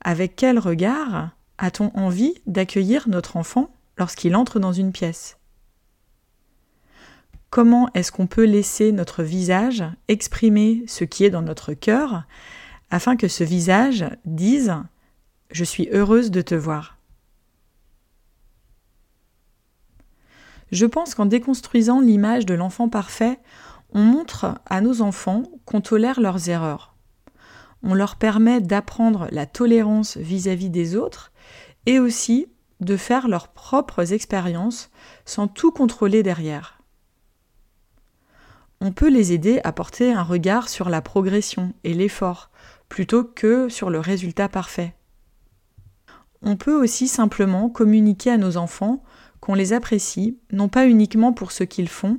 avec 0.02 0.36
quel 0.36 0.60
regard 0.60 1.32
a-t-on 1.58 1.90
envie 1.98 2.36
d'accueillir 2.46 3.10
notre 3.10 3.36
enfant 3.36 3.72
lorsqu'il 3.98 4.36
entre 4.36 4.60
dans 4.60 4.74
une 4.74 4.92
pièce? 4.92 5.38
Comment 7.50 7.90
est-ce 7.94 8.12
qu'on 8.12 8.28
peut 8.28 8.46
laisser 8.46 8.92
notre 8.92 9.24
visage 9.24 9.84
exprimer 10.10 10.84
ce 10.88 11.06
qui 11.06 11.24
est 11.24 11.30
dans 11.30 11.42
notre 11.42 11.74
cœur 11.74 12.24
afin 12.90 13.16
que 13.16 13.28
ce 13.28 13.44
visage 13.44 14.06
dise⁇ 14.26 14.70
Je 15.52 15.64
suis 15.64 15.88
heureuse 15.92 16.30
de 16.30 16.42
te 16.42 16.56
voir⁇ 16.56 16.98
Je 20.72 20.86
pense 20.86 21.16
qu'en 21.16 21.26
déconstruisant 21.26 22.02
l'image 22.02 22.46
de 22.46 22.54
l'enfant 22.54 22.90
parfait, 22.90 23.40
on 23.94 24.02
montre 24.02 24.60
à 24.66 24.82
nos 24.82 25.02
enfants 25.02 25.44
qu'on 25.66 25.80
tolère 25.80 26.20
leurs 26.20 26.50
erreurs. 26.50 26.96
On 27.82 27.94
leur 27.94 28.18
permet 28.18 28.60
d'apprendre 28.60 29.30
la 29.32 29.46
tolérance 29.46 30.18
vis-à-vis 30.18 30.68
-vis 30.68 30.72
des 30.72 30.96
autres 30.98 31.32
et 31.86 32.00
aussi 32.00 32.48
de 32.82 32.98
faire 32.98 33.30
leurs 33.30 33.48
propres 33.48 34.12
expériences 34.12 34.90
sans 35.24 35.48
tout 35.48 35.72
contrôler 35.72 36.22
derrière 36.24 36.77
on 38.80 38.92
peut 38.92 39.10
les 39.10 39.34
aider 39.34 39.60
à 39.64 39.72
porter 39.72 40.14
un 40.14 40.24
regard 40.24 40.70
sur 40.70 40.90
la 40.90 41.02
progression 41.02 41.74
et 41.84 41.94
l'effort, 41.94 42.52
plutôt 42.90 43.24
que 43.24 43.70
sur 43.70 43.90
le 43.90 44.00
résultat 44.00 44.50
parfait. 44.50 44.94
On 46.42 46.56
peut 46.56 46.76
aussi 46.76 47.08
simplement 47.08 47.70
communiquer 47.70 48.32
à 48.32 48.38
nos 48.38 48.58
enfants 48.58 49.04
qu'on 49.40 49.56
les 49.56 49.74
apprécie, 49.74 50.38
non 50.52 50.70
pas 50.70 50.88
uniquement 50.88 51.34
pour 51.34 51.52
ce 51.52 51.64
qu'ils 51.64 51.90
font, 51.90 52.18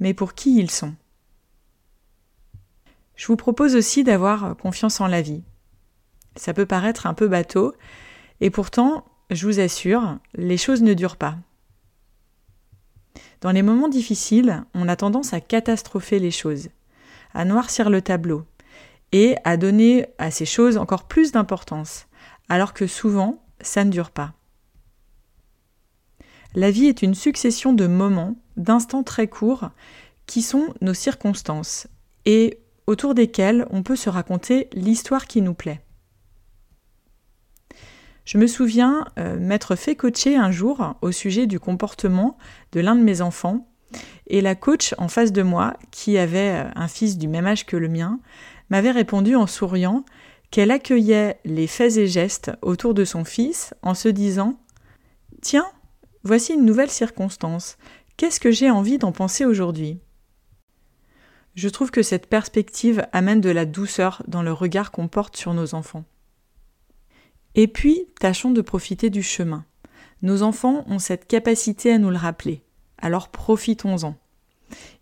mais 0.00 0.14
pour 0.14 0.34
qui 0.34 0.58
ils 0.58 0.70
sont. 0.70 0.94
Je 3.14 3.26
vous 3.26 3.36
propose 3.36 3.76
aussi 3.76 4.02
d'avoir 4.02 4.56
confiance 4.56 5.00
en 5.00 5.06
la 5.06 5.22
vie. 5.22 5.42
Ça 6.36 6.54
peut 6.54 6.66
paraître 6.66 7.06
un 7.06 7.14
peu 7.14 7.28
bateau, 7.28 7.74
et 8.40 8.50
pourtant, 8.50 9.04
je 9.30 9.46
vous 9.46 9.60
assure, 9.60 10.18
les 10.34 10.56
choses 10.56 10.82
ne 10.82 10.94
durent 10.94 11.16
pas. 11.16 11.36
Dans 13.40 13.52
les 13.52 13.62
moments 13.62 13.88
difficiles, 13.88 14.64
on 14.74 14.88
a 14.88 14.96
tendance 14.96 15.32
à 15.32 15.40
catastropher 15.40 16.18
les 16.18 16.30
choses, 16.30 16.68
à 17.32 17.44
noircir 17.44 17.88
le 17.88 18.02
tableau 18.02 18.44
et 19.12 19.36
à 19.44 19.56
donner 19.56 20.06
à 20.18 20.30
ces 20.30 20.44
choses 20.44 20.76
encore 20.76 21.04
plus 21.04 21.32
d'importance, 21.32 22.06
alors 22.48 22.74
que 22.74 22.86
souvent, 22.86 23.42
ça 23.60 23.84
ne 23.84 23.90
dure 23.90 24.10
pas. 24.10 24.34
La 26.54 26.70
vie 26.70 26.86
est 26.86 27.02
une 27.02 27.14
succession 27.14 27.72
de 27.72 27.86
moments, 27.86 28.36
d'instants 28.56 29.04
très 29.04 29.28
courts, 29.28 29.70
qui 30.26 30.42
sont 30.42 30.74
nos 30.80 30.94
circonstances, 30.94 31.86
et 32.26 32.58
autour 32.86 33.14
desquels 33.14 33.66
on 33.70 33.82
peut 33.82 33.96
se 33.96 34.10
raconter 34.10 34.68
l'histoire 34.72 35.26
qui 35.26 35.42
nous 35.42 35.54
plaît. 35.54 35.80
Je 38.30 38.38
me 38.38 38.46
souviens 38.46 39.06
euh, 39.18 39.36
m'être 39.40 39.74
fait 39.74 39.96
coacher 39.96 40.36
un 40.36 40.52
jour 40.52 40.94
au 41.02 41.10
sujet 41.10 41.48
du 41.48 41.58
comportement 41.58 42.38
de 42.70 42.78
l'un 42.78 42.94
de 42.94 43.02
mes 43.02 43.22
enfants 43.22 43.66
Et 44.28 44.40
la 44.40 44.54
coach 44.54 44.94
en 44.98 45.08
face 45.08 45.32
de 45.32 45.42
moi, 45.42 45.76
qui 45.90 46.16
avait 46.16 46.64
un 46.76 46.86
fils 46.86 47.18
du 47.18 47.26
même 47.26 47.48
âge 47.48 47.66
que 47.66 47.76
le 47.76 47.88
mien, 47.88 48.20
m'avait 48.68 48.92
répondu 48.92 49.34
en 49.34 49.48
souriant 49.48 50.04
qu'elle 50.52 50.70
accueillait 50.70 51.40
les 51.44 51.66
faits 51.66 51.96
et 51.96 52.06
gestes 52.06 52.52
autour 52.62 52.94
de 52.94 53.04
son 53.04 53.24
fils 53.24 53.74
en 53.82 53.94
se 53.94 54.08
disant 54.08 54.60
Tiens, 55.42 55.66
voici 56.22 56.54
une 56.54 56.64
nouvelle 56.64 56.88
circonstance. 56.88 57.78
Qu'est-ce 58.16 58.38
que 58.38 58.52
j'ai 58.52 58.70
envie 58.70 58.98
d'en 58.98 59.10
penser 59.10 59.44
aujourd'hui? 59.44 59.98
Je 61.56 61.68
trouve 61.68 61.90
que 61.90 62.04
cette 62.04 62.28
perspective 62.28 63.04
amène 63.10 63.40
de 63.40 63.50
la 63.50 63.66
douceur 63.66 64.22
dans 64.28 64.44
le 64.44 64.52
regard 64.52 64.92
qu'on 64.92 65.08
porte 65.08 65.36
sur 65.36 65.52
nos 65.52 65.74
enfants. 65.74 66.04
Et 67.54 67.66
puis, 67.66 68.06
tâchons 68.20 68.50
de 68.50 68.60
profiter 68.60 69.10
du 69.10 69.22
chemin. 69.22 69.64
Nos 70.22 70.42
enfants 70.42 70.84
ont 70.86 70.98
cette 70.98 71.26
capacité 71.26 71.92
à 71.92 71.98
nous 71.98 72.10
le 72.10 72.16
rappeler, 72.16 72.62
alors 72.98 73.28
profitons-en. 73.28 74.16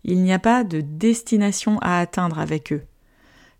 Il 0.03 0.21
n'y 0.23 0.33
a 0.33 0.39
pas 0.39 0.63
de 0.63 0.81
destination 0.81 1.77
à 1.79 1.99
atteindre 1.99 2.39
avec 2.39 2.73
eux. 2.73 2.83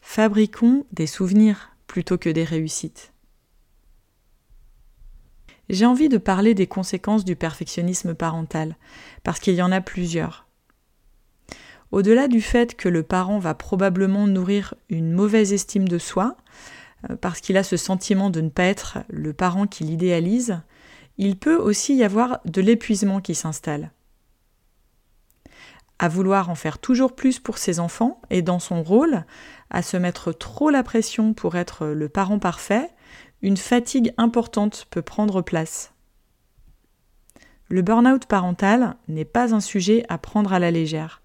Fabriquons 0.01 0.86
des 0.91 1.08
souvenirs 1.08 1.72
plutôt 1.86 2.17
que 2.17 2.29
des 2.29 2.43
réussites. 2.43 3.12
J'ai 5.69 5.86
envie 5.86 6.10
de 6.10 6.17
parler 6.17 6.55
des 6.55 6.65
conséquences 6.65 7.25
du 7.25 7.36
perfectionnisme 7.36 8.15
parental, 8.15 8.75
parce 9.24 9.39
qu'il 9.39 9.53
y 9.53 9.62
en 9.62 9.72
a 9.72 9.81
plusieurs. 9.81 10.48
Au-delà 11.91 12.27
du 12.27 12.41
fait 12.41 12.75
que 12.75 12.89
le 12.89 13.03
parent 13.03 13.39
va 13.39 13.53
probablement 13.53 14.27
nourrir 14.27 14.74
une 14.89 15.12
mauvaise 15.12 15.53
estime 15.53 15.88
de 15.88 15.98
soi, 15.98 16.38
parce 17.21 17.41
qu'il 17.41 17.57
a 17.57 17.63
ce 17.63 17.77
sentiment 17.77 18.29
de 18.29 18.41
ne 18.41 18.49
pas 18.49 18.63
être 18.63 18.99
le 19.09 19.33
parent 19.33 19.67
qu'il 19.67 19.89
idéalise, 19.89 20.61
il 21.17 21.37
peut 21.37 21.57
aussi 21.57 21.95
y 21.95 22.03
avoir 22.03 22.39
de 22.45 22.61
l'épuisement 22.61 23.21
qui 23.21 23.35
s'installe. 23.35 23.91
À 25.97 26.07
vouloir 26.07 26.49
en 26.49 26.55
faire 26.55 26.77
toujours 26.77 27.13
plus 27.13 27.39
pour 27.39 27.57
ses 27.57 27.79
enfants 27.79 28.21
et 28.29 28.41
dans 28.41 28.59
son 28.59 28.83
rôle, 28.83 29.25
à 29.69 29.81
se 29.81 29.97
mettre 29.97 30.31
trop 30.31 30.69
la 30.69 30.81
pression 30.81 31.33
pour 31.33 31.55
être 31.55 31.87
le 31.87 32.07
parent 32.07 32.39
parfait, 32.39 32.89
une 33.41 33.57
fatigue 33.57 34.13
importante 34.17 34.87
peut 34.89 35.01
prendre 35.01 35.41
place. 35.41 35.93
Le 37.67 37.81
burn-out 37.81 38.25
parental 38.25 38.95
n'est 39.07 39.25
pas 39.25 39.53
un 39.53 39.59
sujet 39.59 40.05
à 40.09 40.17
prendre 40.17 40.53
à 40.53 40.59
la 40.59 40.71
légère. 40.71 41.21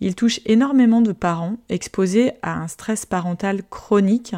Il 0.00 0.14
touche 0.14 0.40
énormément 0.46 1.00
de 1.00 1.12
parents 1.12 1.56
exposés 1.68 2.32
à 2.42 2.54
un 2.54 2.68
stress 2.68 3.06
parental 3.06 3.62
chronique 3.68 4.34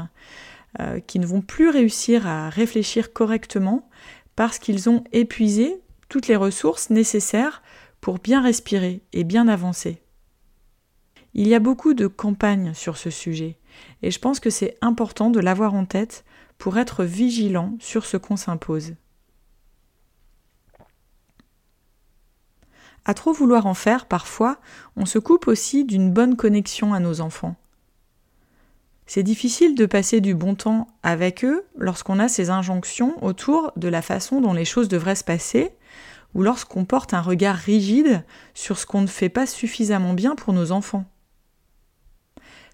euh, 0.81 1.01
qui 1.01 1.19
ne 1.19 1.27
vont 1.27 1.41
plus 1.41 1.69
réussir 1.69 2.27
à 2.27 2.51
réfléchir 2.51 3.13
correctement 3.13 3.89
parce 4.35 4.59
qu'ils 4.59 4.89
ont 4.89 5.05
épuisé 5.13 5.81
toutes 6.09 6.29
les 6.29 6.37
ressources 6.37 6.91
nécessaires 6.91 7.63
pour 8.01 8.19
bien 8.19 8.43
respirer 8.43 9.03
et 9.13 9.25
bien 9.25 9.49
avancer. 9.49 10.03
Il 11.35 11.49
y 11.49 11.55
a 11.55 11.61
beaucoup 11.61 11.95
de 11.95 12.07
campagnes 12.07 12.73
sur 12.75 12.97
ce 12.97 13.11
sujet, 13.11 13.59
et 14.03 14.11
je 14.11 14.19
pense 14.19 14.41
que 14.41 14.51
c'est 14.51 14.77
important 14.81 15.31
de 15.31 15.41
l'avoir 15.41 15.75
en 15.75 15.85
tête 15.85 16.25
pour 16.59 16.79
être 16.79 17.05
vigilant 17.05 17.77
sur 17.79 18.07
ce 18.07 18.17
qu'on 18.17 18.37
s'impose. 18.37 18.95
À 23.05 23.15
trop 23.15 23.33
vouloir 23.33 23.67
en 23.67 23.75
faire, 23.75 24.07
parfois, 24.07 24.59
on 24.97 25.07
se 25.07 25.19
coupe 25.19 25.47
aussi 25.47 25.85
d'une 25.85 26.11
bonne 26.11 26.37
connexion 26.37 26.93
à 26.93 27.01
nos 27.01 27.21
enfants. 27.21 27.55
C'est 29.07 29.23
difficile 29.23 29.75
de 29.75 29.87
passer 29.87 30.21
du 30.21 30.35
bon 30.35 30.55
temps 30.55 30.89
avec 31.03 31.45
eux 31.45 31.65
lorsqu'on 31.77 32.19
a 32.19 32.29
ces 32.29 32.51
injonctions 32.51 33.23
autour 33.25 33.73
de 33.77 33.89
la 33.89 34.03
façon 34.03 34.41
dont 34.41 34.53
les 34.53 34.65
choses 34.65 34.89
devraient 34.89 35.15
se 35.15 35.25
passer, 35.25 35.73
ou 36.35 36.43
lorsqu'on 36.43 36.85
porte 36.85 37.15
un 37.15 37.21
regard 37.21 37.57
rigide 37.57 38.25
sur 38.53 38.79
ce 38.79 38.85
qu'on 38.85 39.01
ne 39.01 39.07
fait 39.07 39.29
pas 39.29 39.47
suffisamment 39.47 40.13
bien 40.13 40.35
pour 40.35 40.53
nos 40.53 40.73
enfants. 40.73 41.05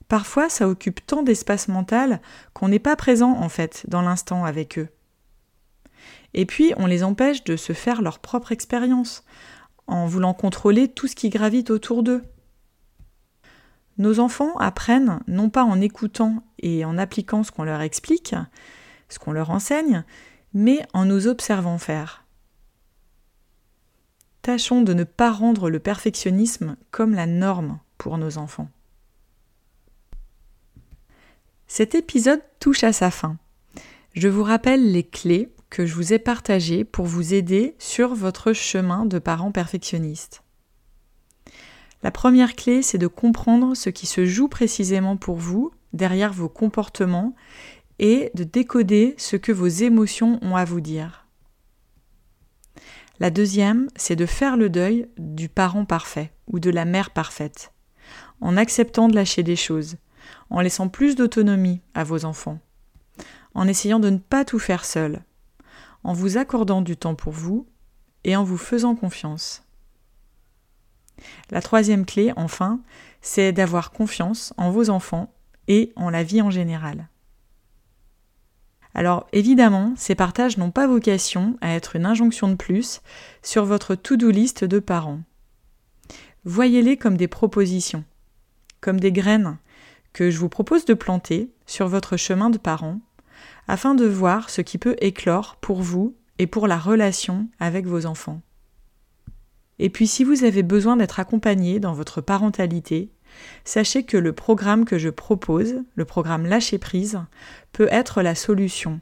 Parfois, 0.09 0.49
ça 0.49 0.69
occupe 0.69 1.07
tant 1.07 1.23
d'espace 1.23 1.69
mental 1.69 2.21
qu'on 2.55 2.69
n'est 2.69 2.79
pas 2.79 2.97
présent 2.97 3.33
en 3.33 3.49
fait 3.49 3.85
dans 3.89 4.03
l'instant 4.03 4.45
avec 4.45 4.79
eux. 4.79 4.89
Et 6.35 6.47
puis, 6.47 6.73
on 6.77 6.87
les 6.87 7.05
empêche 7.05 7.45
de 7.45 7.57
se 7.57 7.73
faire 7.73 8.03
leur 8.03 8.19
propre 8.19 8.53
expérience, 8.53 9.25
en 9.87 10.07
voulant 10.07 10.35
contrôler 10.35 10.89
tout 10.89 11.07
ce 11.07 11.15
qui 11.15 11.29
gravite 11.29 11.71
autour 11.71 12.03
d'eux. 12.03 12.23
Nos 13.99 14.21
enfants 14.21 14.57
apprennent 14.57 15.21
non 15.27 15.51
pas 15.51 15.65
en 15.65 15.81
écoutant 15.81 16.43
et 16.59 16.85
en 16.85 16.99
appliquant 16.99 17.45
ce 17.45 17.51
qu'on 17.51 17.65
leur 17.65 17.81
explique, 17.83 18.35
ce 19.09 19.19
qu'on 19.19 19.33
leur 19.33 19.51
enseigne, 19.51 20.05
mais 20.55 20.85
en 20.93 21.05
nous 21.05 21.27
observant 21.27 21.79
faire. 21.79 22.25
Tâchons 24.43 24.83
de 24.83 24.93
ne 24.93 25.05
pas 25.05 25.31
rendre 25.31 25.71
le 25.71 25.79
perfectionnisme 25.79 26.77
comme 26.91 27.15
la 27.15 27.27
norme 27.27 27.79
pour 27.97 28.19
nos 28.19 28.39
enfants. 28.39 28.69
Cet 31.69 31.95
épisode 31.95 32.43
touche 32.59 32.85
à 32.85 32.93
sa 32.93 33.11
fin. 33.11 33.39
Je 34.15 34.29
vous 34.29 34.43
rappelle 34.43 34.93
les 34.93 35.05
clés 35.05 35.55
que 35.71 35.87
je 35.87 35.95
vous 35.95 36.13
ai 36.13 36.19
partagées 36.19 36.85
pour 36.85 37.07
vous 37.07 37.33
aider 37.33 37.77
sur 37.79 38.15
votre 38.15 38.53
chemin 38.53 39.07
de 39.07 39.19
parent 39.19 39.53
perfectionniste. 39.53 40.43
La 42.03 42.11
première 42.11 42.55
clé, 42.55 42.83
c'est 42.83 42.99
de 42.99 43.07
comprendre 43.07 43.75
ce 43.75 43.91
qui 43.91 44.07
se 44.07 44.25
joue 44.25 44.49
précisément 44.49 45.17
pour 45.17 45.37
vous 45.37 45.73
derrière 45.93 46.33
vos 46.33 46.49
comportements 46.49 47.35
et 47.99 48.31
de 48.35 48.45
décoder 48.45 49.15
ce 49.19 49.37
que 49.37 49.53
vos 49.53 49.69
émotions 49.69 50.39
ont 50.43 50.57
à 50.57 50.65
vous 50.65 50.81
dire. 50.81 51.27
La 53.21 53.31
deuxième, 53.31 53.89
c'est 53.95 54.17
de 54.17 54.27
faire 54.27 54.57
le 54.57 54.69
deuil 54.69 55.07
du 55.17 55.49
parent 55.49 55.85
parfait 55.85 56.33
ou 56.49 56.59
de 56.59 56.71
la 56.71 56.85
mère 56.85 57.11
parfaite, 57.11 57.73
en 58.41 58.57
acceptant 58.57 59.07
de 59.07 59.15
lâcher 59.15 59.45
des 59.45 59.55
choses, 59.55 59.97
en 60.51 60.61
laissant 60.61 60.89
plus 60.89 61.15
d'autonomie 61.15 61.83
à 61.95 62.03
vos 62.03 62.25
enfants, 62.25 62.59
en 63.55 63.69
essayant 63.69 64.01
de 64.01 64.11
ne 64.11 64.19
pas 64.19 64.45
tout 64.45 64.59
faire 64.59 64.85
seul, 64.85 65.23
en 66.03 66.15
vous 66.15 66.37
accordant 66.37 66.83
du 66.83 66.97
temps 66.97 67.15
pour 67.15 67.33
vous 67.33 67.69
et 68.25 68.35
en 68.35 68.43
vous 68.43 68.59
faisant 68.59 68.97
confiance. 68.97 69.63
La 71.51 71.63
troisième 71.63 72.07
clé, 72.07 72.33
enfin, 72.37 72.81
c'est 73.21 73.53
d'avoir 73.53 73.91
confiance 73.93 74.53
en 74.57 74.71
vos 74.71 74.91
enfants 74.91 75.33
et 75.69 75.93
en 75.97 76.11
la 76.11 76.23
vie 76.23 76.43
en 76.43 76.51
général. 76.51 77.09
Alors 78.95 79.27
évidemment, 79.33 79.95
ces 79.97 80.15
partages 80.15 80.59
n'ont 80.59 80.71
pas 80.71 80.87
vocation 80.87 81.57
à 81.61 81.71
être 81.71 81.97
une 81.97 82.05
injonction 82.05 82.49
de 82.49 82.57
plus 82.57 83.01
sur 83.43 83.65
votre 83.65 83.95
to-do 83.95 84.31
list 84.31 84.65
de 84.65 84.79
parents. 84.79 85.21
Voyez-les 86.45 86.97
comme 86.97 87.17
des 87.17 87.29
propositions, 87.29 88.05
comme 88.81 89.01
des 89.01 89.13
graines 89.13 89.57
que 90.13 90.31
je 90.31 90.39
vous 90.39 90.49
propose 90.49 90.85
de 90.85 90.95
planter 90.95 91.51
sur 91.67 91.89
votre 91.89 92.17
chemin 92.17 92.51
de 92.51 92.59
parents, 92.59 93.01
afin 93.67 93.95
de 93.95 94.05
voir 94.05 94.51
ce 94.51 94.61
qui 94.61 94.77
peut 94.77 94.97
éclore 95.01 95.57
pour 95.57 95.81
vous 95.81 96.15
et 96.39 96.47
pour 96.47 96.67
la 96.67 96.79
relation 96.79 97.49
avec 97.61 97.87
vos 97.87 98.05
enfants. 98.05 98.43
Et 99.79 99.91
puis 99.91 100.07
si 100.07 100.25
vous 100.25 100.45
avez 100.45 100.63
besoin 100.63 100.97
d'être 100.97 101.21
accompagné 101.21 101.81
dans 101.81 101.93
votre 101.93 102.21
parentalité, 102.21 103.11
sachez 103.65 104.05
que 104.05 104.17
le 104.17 104.33
programme 104.33 104.85
que 104.85 104.99
je 104.99 105.09
propose, 105.09 105.83
le 105.95 106.05
programme 106.05 106.47
Lâcher 106.47 106.79
prise, 106.79 107.21
peut 107.73 107.89
être 107.91 108.23
la 108.23 108.35
solution. 108.35 109.01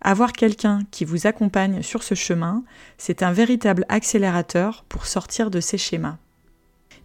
Avoir 0.00 0.32
quelqu'un 0.32 0.80
qui 0.90 1.04
vous 1.04 1.26
accompagne 1.26 1.82
sur 1.82 2.02
ce 2.02 2.14
chemin, 2.14 2.64
c'est 2.98 3.22
un 3.22 3.32
véritable 3.32 3.86
accélérateur 3.88 4.84
pour 4.88 5.06
sortir 5.06 5.50
de 5.50 5.60
ces 5.60 5.78
schémas. 5.78 6.18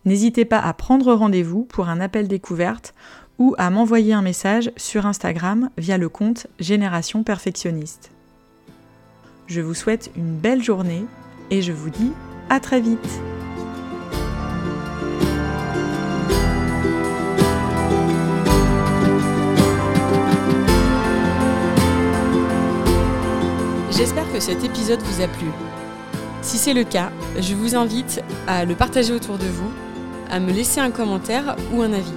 N'hésitez 0.06 0.46
pas 0.46 0.60
à 0.60 0.74
prendre 0.74 1.14
rendez-vous 1.14 1.64
pour 1.66 1.90
un 1.90 2.00
appel 2.00 2.28
découverte 2.28 2.94
ou 3.40 3.56
à 3.58 3.70
m'envoyer 3.70 4.14
un 4.14 4.22
message 4.22 4.72
sur 4.78 5.06
Instagram 5.06 5.70
via 5.78 5.98
le 5.98 6.10
compte 6.10 6.48
Génération 6.60 7.24
Perfectionniste. 7.24 8.12
Je 9.48 9.62
vous 9.62 9.74
souhaite 9.74 10.12
une 10.16 10.36
belle 10.36 10.64
journée 10.64 11.06
et 11.52 11.62
je 11.62 11.72
vous 11.72 11.90
dis 11.90 12.12
à 12.50 12.60
très 12.60 12.82
vite 12.82 13.22
J'espère 23.92 24.32
que 24.32 24.40
cet 24.40 24.64
épisode 24.64 25.02
vous 25.02 25.24
a 25.24 25.28
plu. 25.28 25.48
Si 26.44 26.58
c'est 26.60 26.76
le 26.76 26.84
cas, 26.84 27.12
je 27.40 27.56
vous 27.56 27.76
invite 27.76 28.22
à 28.46 28.64
le 28.64 28.76
partager 28.76 29.12
autour 29.12 29.40
de 29.40 29.48
vous, 29.48 29.72
à 30.30 30.40
me 30.40 30.52
laisser 30.52 30.80
un 30.80 30.92
commentaire 30.92 31.56
ou 31.74 31.82
un 31.82 31.92
avis. 31.92 32.14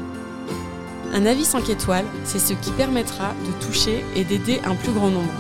Un 1.15 1.25
avis 1.25 1.45
5 1.45 1.71
étoiles, 1.71 2.05
c'est 2.25 2.39
ce 2.39 2.53
qui 2.53 2.71
permettra 2.73 3.35
de 3.47 3.65
toucher 3.65 4.05
et 4.15 4.25
d'aider 4.25 4.61
un 4.65 4.75
plus 4.75 4.93
grand 4.93 5.09
nombre 5.09 5.33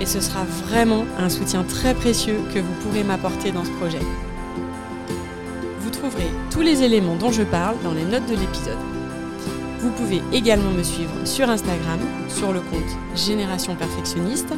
et 0.00 0.06
ce 0.06 0.20
sera 0.20 0.44
vraiment 0.44 1.04
un 1.18 1.28
soutien 1.28 1.64
très 1.64 1.94
précieux 1.94 2.38
que 2.54 2.58
vous 2.58 2.72
pourrez 2.82 3.04
m'apporter 3.04 3.52
dans 3.52 3.64
ce 3.64 3.70
projet. 3.70 4.00
Vous 5.80 5.90
trouverez 5.90 6.30
tous 6.50 6.60
les 6.60 6.82
éléments 6.82 7.16
dont 7.16 7.32
je 7.32 7.42
parle 7.42 7.76
dans 7.82 7.92
les 7.92 8.04
notes 8.04 8.26
de 8.26 8.36
l'épisode. 8.36 8.78
Vous 9.80 9.90
pouvez 9.90 10.22
également 10.32 10.70
me 10.70 10.82
suivre 10.82 11.12
sur 11.24 11.48
Instagram 11.48 12.00
sur 12.28 12.52
le 12.52 12.60
compte 12.60 12.96
Génération 13.14 13.74
Perfectionniste. 13.76 14.52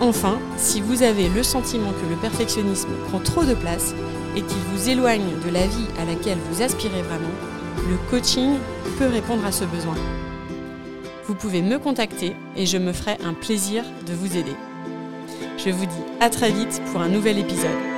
Enfin, 0.00 0.38
si 0.56 0.80
vous 0.80 1.02
avez 1.02 1.28
le 1.28 1.42
sentiment 1.42 1.92
que 1.92 2.10
le 2.10 2.16
perfectionnisme 2.16 2.90
prend 3.08 3.20
trop 3.20 3.44
de 3.44 3.54
place 3.54 3.94
et 4.34 4.40
qu'il 4.42 4.58
vous 4.72 4.88
éloigne 4.88 5.38
de 5.44 5.50
la 5.52 5.66
vie 5.66 5.86
à 6.00 6.04
laquelle 6.04 6.38
vous 6.50 6.62
aspirez 6.62 7.02
vraiment, 7.02 7.30
le 7.88 7.96
coaching 8.10 8.56
peut 8.98 9.08
répondre 9.08 9.44
à 9.44 9.52
ce 9.52 9.64
besoin. 9.64 9.94
Vous 11.32 11.38
pouvez 11.38 11.62
me 11.62 11.78
contacter 11.78 12.36
et 12.58 12.66
je 12.66 12.76
me 12.76 12.92
ferai 12.92 13.16
un 13.24 13.32
plaisir 13.32 13.84
de 14.06 14.12
vous 14.12 14.36
aider. 14.36 14.54
Je 15.56 15.70
vous 15.70 15.86
dis 15.86 16.02
à 16.20 16.28
très 16.28 16.50
vite 16.50 16.82
pour 16.92 17.00
un 17.00 17.08
nouvel 17.08 17.38
épisode. 17.38 17.91